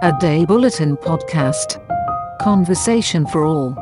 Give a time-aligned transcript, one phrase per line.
[0.00, 1.68] A Day Bulletin Podcast.
[2.38, 3.74] Conversation for all.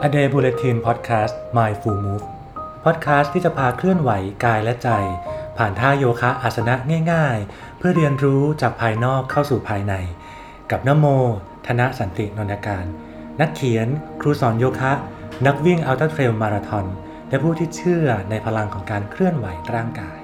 [0.00, 2.24] A Day Bulletin Podcast My Full Move
[2.84, 4.10] Podcast ที่จะพาเคลื่อนไหว
[4.44, 4.88] กายและใจ
[5.56, 6.74] ผ่านท่าโยคะอาสนะ
[7.12, 9.94] ง่ายๆ เพื่อเรียนรู้จากภายนอกเข้าสู่ภายใน
[10.70, 11.06] กับนโม
[11.66, 12.86] ธนสันตินนทการ
[13.40, 13.88] นักเขียน
[14.20, 14.92] ครูสอนโยคะ
[15.46, 16.86] นักวิ่งอัลตร้าเทรลมาราธอน
[17.28, 20.19] และผู้ที่เชื่อในพลังของการเคลื่อนไหวร่างกาย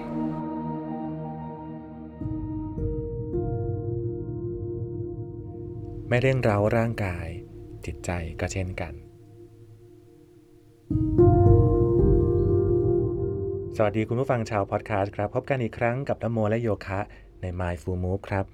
[6.11, 7.27] ไม่เร่งเร้าร่างกาย
[7.87, 8.11] จิตใจ
[8.41, 8.93] ก็เช่นกัน
[13.77, 17.01] สวัสดีคุณผู้ฟังชาวพอดแคสต์ครับ พบกันอีกครั้งกับนโมและโยคะ
[17.43, 18.45] ใน My Full Move ครับ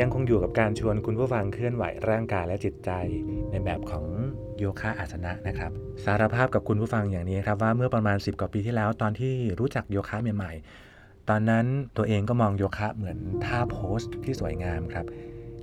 [0.00, 2.90] ยังคงอยู่กับการชวนคุณผู้ฟังเคลื่อนไหวร่างกายและจิตใจ
[3.50, 4.06] ในแบบของ
[4.58, 5.70] โยคะอาสนะนะครับ
[6.04, 10.52] สารภาพกับคุณผู้ฟังอย่างนี้ครับว่าเมื่อประมาณ 10 กว่าปีที่แล้วตอนที่รู้จักโยคะใหม่
[10.90, 15.06] ๆ ตอนนั้นตัวเองก็มองโยคะเหมือนท่าโพสที่สวยงามครับ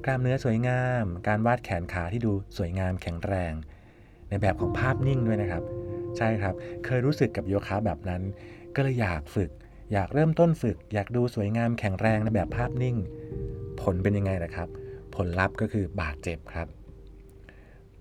[0.05, 3.53] กล้ามเนื้อสวยงาม การวาดแขนขาที่ดูสวยงามแข็งแรง
[4.29, 5.63] ในแบบของภาพนิ่งด้วยนะครับ
[6.17, 6.55] ใช่ครับ
[6.85, 8.21] เคยรู้สึกกับโยคะแบบนั้น
[8.75, 9.49] ก็เลยอยากฝึก
[9.93, 12.97] อยากเริ่มต้นฝึก อยากดูสวยงามแข็งแรงในแบบภาพนิ่ง
[13.81, 14.67] ผลเป็นยังไงนะครับ
[15.15, 16.67] ผลลัพธ์ก็คือบาดเจ็บครับ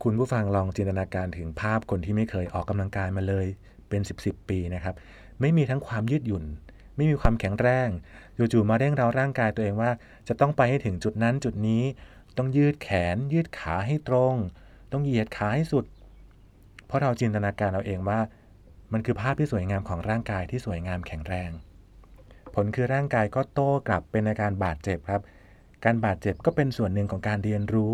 [0.02, 3.46] คุณผู้ฟังลองจินตนาการถึงภาพคนที่ไม่เคยออกกำลังกายมาเลย
[3.88, 4.94] เป็น 10บสปีนะครับ
[5.40, 6.44] ไม่มีทั้งความยืดหยุ่น
[7.02, 7.88] ไม่มีความแข็งแรง
[8.52, 9.90] จู่ๆมาเร่งเร้าร่างกายตัวเองว่า
[10.28, 11.82] จะต้องไปให้ถึงจุดนั้นจุดนี้
[12.36, 14.34] ต้องยืดแขน ยืดขาให้ตรง
[14.92, 15.84] ต้องเหยียดขาให้สุด
[16.86, 18.20] เพราะเราจินตนาการเราเองว่า
[18.92, 21.50] มันคือภาพที่สวยงามของร่างกายที่สวยงามแข็งแรง
[22.54, 25.22] ผลคือร่างกายก็โต้กลับเป็นอาการบาดเจ็บครับ
[25.84, 27.92] การบาดเจ็บก็เป็นส่วนหนึ่งของการเรียนรู้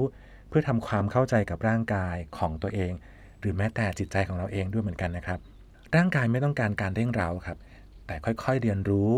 [0.49, 2.93] เพื่อทำความเข้าใจกับร่างกายของตัวเอง
[3.41, 5.41] หรือแม้แต่จิตใจของเราเองด้วยเหมือนกันนะครับ
[5.97, 7.59] ร่างกายไม่ต้องการการเร่งเร้าครับ
[8.09, 9.11] แต่ค่อยๆเรียนรู้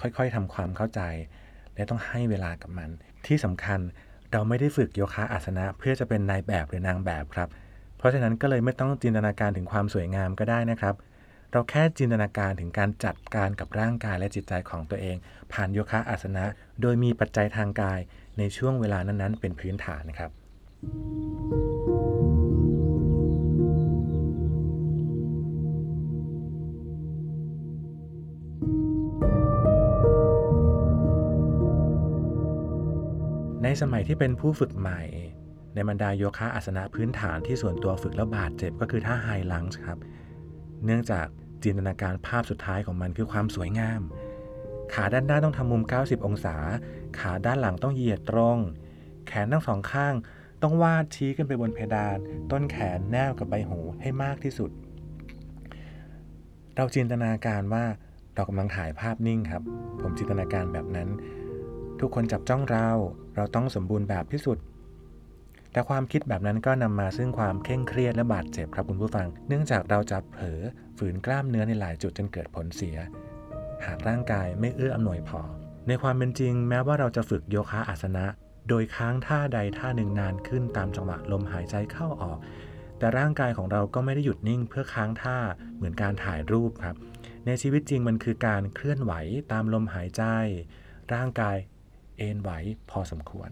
[0.00, 1.00] ค่อยๆทำความเข้าใจ
[1.74, 2.90] และต้องให้เวลากับมัน
[3.26, 3.80] ที่สำคัญ
[4.32, 7.48] เราไม่ได้ฝึกโยคะอาสนะ เพื่อจะเป็นนายแบบหรือนางแบบครับ
[7.98, 10.94] เพราะฉะนั้นก็เลยไม่ต้องจินตนาการถึงความสวยงามก็ได้นะครับ
[11.52, 15.16] เราแค่จินตนาการถึงการจัดการกับร่างกายและจิตใจของตัวเอง
[15.52, 16.44] ผ่านโยคะอาสนะ
[16.80, 18.00] โดยมีปัจจัยทางกาย
[18.38, 20.30] ในช่วงเวลานั้นๆ เป็นพื้นฐานนะครับ
[21.60, 21.71] ใน
[33.82, 35.00] สมัยที่เป็นผู้ฝึกใหม่
[35.74, 39.98] ในบรรดาโยคะอาสนะพื้นฐานที่ส่วนตัวฝึกแล้วบาดเจ็บก็คือท่าไฮลังส์ครับ
[40.84, 41.26] เนื่องจาก
[41.62, 44.00] จินตนาการภาพสุดท้ายของมันคือความสวยงาม
[44.94, 46.56] ขาด้านหน้าต้องทำมุม 90 องศา
[47.18, 48.58] ขาด้านหลังต้องเหยียดตรง
[49.26, 50.14] แขนทั้งสองข้าง
[50.62, 52.18] ต้องวาดชี้ขึ้นไปบนเพดาน
[52.52, 54.70] ต้นแขนแนบกับใบหูให้มากที่สุด
[56.74, 57.84] เราจินตนาการว่า
[58.34, 59.62] เรากำลังถ่ายภาพนิ่งครับ
[60.00, 61.08] ผมจินตนาการแบบนั้น
[62.02, 62.88] ทุกคนจับจ้องเรา
[63.36, 64.58] เราต้องสมบูรณ์แบบที่สุด
[65.72, 70.60] แต่ความคิดแบบนั้นก็นำมาซึ่งความเคร่งเครียดและบาดเจ็บครับคุณผู้ฟัง เนื่องจากเราจะเผลอ
[70.98, 72.96] ฝืนกล้ามเนื้อในหลายจุดจนเกิดผลเสีย
[73.84, 75.40] หากร่างกายไม่เอื้ออำนวยพอ
[75.88, 78.26] ในความเป็นจริง แม้ว่าเราจะฝึกโยคะอาสนะ
[78.68, 82.38] โดยค้างท่าใดท่าหนึ่งนานขึ้นตามจังหวะลมหายใจเข้าออก
[82.98, 85.38] แต่ร่างกายของเราก็ไม่ได้หยุดนิ่งเพื่อค้างท่า
[85.76, 86.96] เหมือนการถ่ายรูปครับ
[87.46, 89.12] ในชีวิตจริงมันคือการเคลื่อนไหว
[89.52, 90.22] ตามลมหายใจ
[91.14, 91.56] ร่างกาย
[92.16, 92.50] เอนไหว
[92.90, 93.50] พอสมควร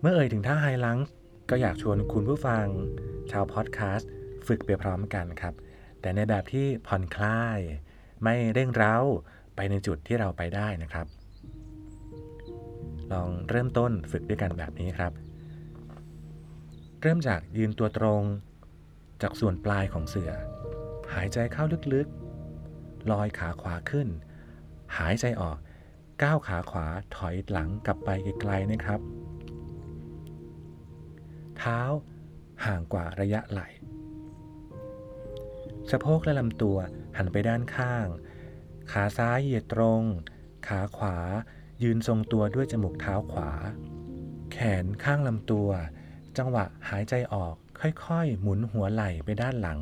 [0.00, 1.14] เมื่อเอ่ยถึงท่าไฮลังส์
[1.50, 2.66] ก็อยากชวนคุณผู้ฟัง
[3.30, 4.10] ชาวพอดแคสต์
[4.46, 5.54] ฝึกไปพร้อมกันครับ
[6.00, 7.58] แต่ในแบบที่ผ่อนคลาย
[8.22, 8.96] ไม่เร่งเร้า
[9.56, 11.06] ไปในจุดที่เราไปได้นะครับ
[13.12, 15.12] ลองเริ่มต้นฝึกด้วยกันแบบนี้ครับ
[17.02, 18.22] เริ่มจากยืนตัวตรง
[19.22, 20.32] จากส่วนปลายของเสือ
[21.14, 24.08] หายใจเข้าลึกๆ ลอยขาขวาขึ้น
[24.98, 25.58] หายใจออก
[26.22, 28.10] ก้าวขาขวาถอยหลังกลับไป
[28.40, 29.00] ไกลๆนะครับ
[31.58, 31.80] เท้า
[32.64, 33.68] ห่างกว่าระยะไหล่
[35.90, 36.76] สะโพกและลำตัว
[37.16, 38.06] หันไปด้านข้าง
[38.92, 40.02] ขาซ้ายเหยียดตรง
[40.68, 41.16] ขาขวา
[41.82, 43.50] ยืนทรงตัวด้วยจมูกเท้าขวา
[44.52, 45.68] แขนข้างลำตัว
[46.38, 49.78] จังหวะหายใจออกค่อยๆ หมุนหัวไหล่ไปด้านหลัง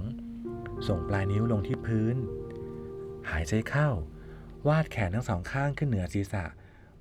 [0.87, 2.17] ส่งปลายนิ้วลงที่พื้น
[3.31, 3.89] หายใจเข้า
[4.69, 6.45] วาดแขนทั้งสองข้างขึ้นเหนือศีรษะ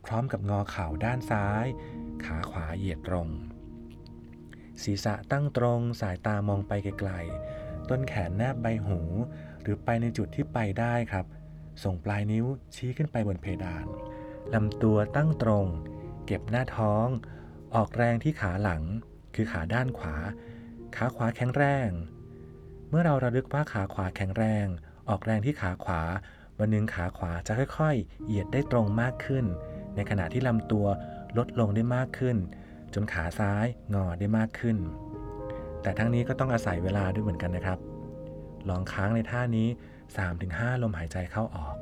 [0.06, 1.66] พร้อมกับงอเข่าด้านซ้าย
[2.26, 3.28] ขาขวาเหยียดตรง
[4.84, 9.00] ศีรษะตั้งตรงสายตามองไปไกลๆ ต้นแขนแนบใบหู
[9.62, 11.26] หรือไปในจุดที่ไปได้ครับ
[11.84, 12.46] ส่งปลายนิ้ว
[12.76, 13.86] ชี้ขึ้นไปบนเพดาน
[14.54, 15.66] ลำตัวตั้งตรง
[16.26, 17.08] เก็บหน้าท้อง
[17.76, 18.84] ออกแรงที่ขาหลัง
[19.36, 20.16] คือขาด้านขวา
[20.96, 21.90] ขาขวาแข็งแรง
[22.90, 24.66] เมื่อเราระลึกว่าขาขวาแข็งแรง
[25.10, 26.02] ออกแรงที่ขาขวา
[26.60, 29.46] วันหนึ่งขาขวาจะค่อยๆ เหยียดได้ตรงมากขึ้น
[29.96, 30.86] ในขณะที่ลำตัว
[31.38, 32.38] ลดลงได้มากขึ้น
[32.94, 34.78] จนขาซ้ายงอได้มากขึ้น
[35.82, 37.80] แต่ทั้งนี้ก็ต้องอาศัยเวลาด้วยเหมือนกันนะครับ
[38.70, 39.68] ลองค้างในท่านี้
[40.26, 41.76] 3-5 ลมหายใจเข้าออก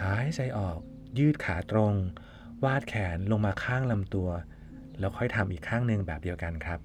[0.00, 0.78] หายใจออก
[1.18, 1.94] ยืดขาตรง
[2.64, 4.28] วาดแขนลงมาข้างลำตัว
[4.98, 6.80] แล้วค่อยทำอีกข้างหนึ่งแบบเดียวกันครับ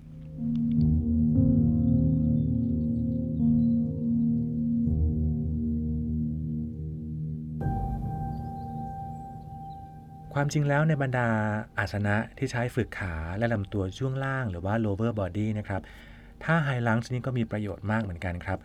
[10.33, 11.29] ความจริงแล้วในบรรดา
[11.79, 15.81] อาสนะที่ใช้ฝึกขาและลำตัวช่วงล่างหรือว่า lower body นะครับ
[16.43, 18.59] ท่าไฮลังส์นี้ก็มีประโยชน์มากเหมือนกันครับ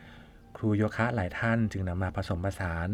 [0.56, 2.88] ครูโยคะหลายท่านจึงนำมาผสมผสาน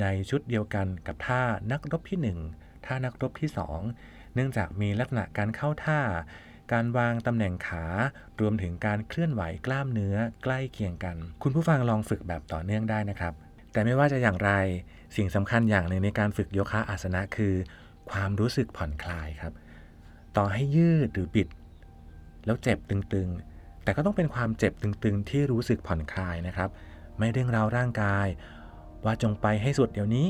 [0.00, 2.18] ในชุดเดียวกันกับท่านักรบที่
[2.54, 3.50] 1 ท่านักรบที่
[3.92, 6.00] 2 เนื่องจากมีลักษณะการเข้าท่า
[6.72, 7.84] การวางตำแหน่งขา
[8.40, 13.34] รวมถึงการเคลื่อนไหวกล้ามเนื้อใกล้เคียงกัน คุณผู้ฟังลองฝึกแบบต่อเนื่องได้นะครับ
[13.72, 14.50] แต่ไม่ว่าจะอย่างไร
[15.16, 17.54] สิ่งสำคัญอย่างหนึ่งในการฝึกโยคะอาสนะคือ
[18.10, 19.52] ความรู้สึกผ่อนคลายครับ
[20.36, 21.48] ต่อให้ยืดหรือบิด
[22.46, 26.68] แล้วเจ็บตึงๆ แต่ก็ต้องเป็นความเจ็บตึงๆ ที่รู้สึกผ่อนคลายนะครับ
[27.18, 28.26] ไม่เร่งเร้าร่างกาย
[29.04, 30.26] ว่าจงไปให้สุดเดี๋ยวนี้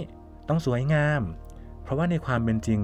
[0.48, 1.22] ต้องสวยงาม
[1.82, 2.80] เพราะว่าในความเป็นจริง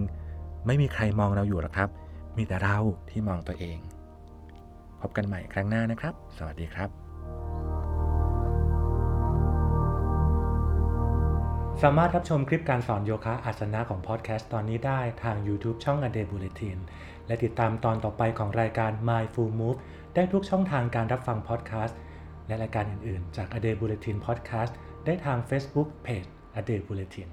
[0.67, 1.91] ไม่มีใครมองเราอยู่หรอกครับ
[2.37, 2.79] มีแต่เรา
[3.11, 3.79] ที่มองตัวเอง
[5.01, 6.89] พบกันใหม่ครั้งหน้านะครับ สวัสดีครับ
[11.83, 16.79] สามารถรับชมคลิปการสอนโยคะอาสนะของพอดแคสต์ตอนนี้ได้ทาง YouTube ช่อง A Day Bulletin
[17.27, 19.79] และติดตามตอนต่อไปของรายการ My Full Move
[20.15, 21.99] ได้ทุกช่องทางการรับฟังพอดแคสต์
[22.47, 24.73] และรายการอื่นๆ จาก A Day Bulletin Podcast
[25.07, 26.29] ได้ทาง Facebook Page
[26.61, 27.29] A Day Bulletin